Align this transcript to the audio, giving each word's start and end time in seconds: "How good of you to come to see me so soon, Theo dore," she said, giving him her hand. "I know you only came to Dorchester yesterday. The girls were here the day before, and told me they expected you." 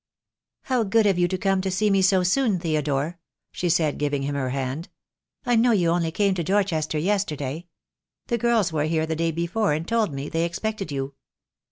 "How 0.63 0.83
good 0.83 1.05
of 1.05 1.19
you 1.19 1.27
to 1.27 1.37
come 1.37 1.61
to 1.61 1.69
see 1.69 1.91
me 1.91 2.01
so 2.01 2.23
soon, 2.23 2.57
Theo 2.57 2.81
dore," 2.81 3.19
she 3.51 3.69
said, 3.69 3.99
giving 3.99 4.23
him 4.23 4.33
her 4.33 4.49
hand. 4.49 4.89
"I 5.45 5.55
know 5.55 5.73
you 5.73 5.89
only 5.89 6.09
came 6.11 6.33
to 6.33 6.43
Dorchester 6.43 6.97
yesterday. 6.97 7.67
The 8.25 8.39
girls 8.39 8.73
were 8.73 8.85
here 8.85 9.05
the 9.05 9.15
day 9.15 9.29
before, 9.29 9.73
and 9.73 9.87
told 9.87 10.11
me 10.11 10.27
they 10.27 10.43
expected 10.43 10.91
you." 10.91 11.13